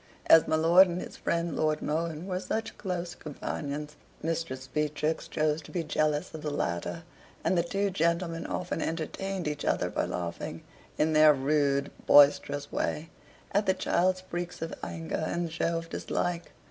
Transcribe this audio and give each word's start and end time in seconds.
As 0.25 0.47
my 0.47 0.55
lord 0.55 0.87
and 0.87 0.99
his 0.99 1.15
friend 1.15 1.55
Lord 1.55 1.79
Mohun 1.83 2.25
were 2.25 2.39
such 2.39 2.75
close 2.75 3.13
companions, 3.13 3.95
Mistress 4.23 4.65
Beatrix 4.65 5.27
chose 5.27 5.61
to 5.61 5.69
be 5.71 5.83
jealous 5.83 6.33
of 6.33 6.41
the 6.41 6.49
latter; 6.49 7.03
and 7.43 7.55
the 7.55 7.61
two 7.61 7.91
gentlemen 7.91 8.47
often 8.47 8.81
entertained 8.81 9.47
each 9.47 9.63
other 9.63 9.91
by 9.91 10.05
laughing, 10.05 10.63
in 10.97 11.13
their 11.13 11.35
rude 11.35 11.91
boisterous 12.07 12.71
way, 12.71 13.11
at 13.51 13.67
the 13.67 13.75
child's 13.75 14.21
freaks 14.21 14.59
of 14.63 14.73
anger 14.83 15.23
and 15.27 15.51
show 15.51 15.77
of 15.77 15.87
dislike. 15.91 16.51